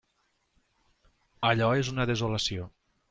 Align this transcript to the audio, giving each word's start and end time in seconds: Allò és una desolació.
Allò 1.51 1.69
és 1.83 1.93
una 1.93 2.07
desolació. 2.13 2.67